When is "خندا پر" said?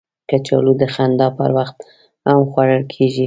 0.93-1.49